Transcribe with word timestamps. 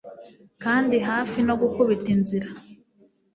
kandi 0.63 0.95
hafi 1.09 1.39
no 1.47 1.55
gukubita 1.61 2.07
inzira 2.15 2.47